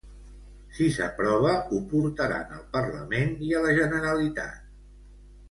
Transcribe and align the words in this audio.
Si 0.77 0.85
s'aprova, 0.95 1.51
ho 1.75 1.81
portaran 1.91 2.57
al 2.57 2.65
Parlament 2.79 3.37
i 3.51 3.53
a 3.59 3.63
la 3.67 3.77
Generalitat. 3.83 4.67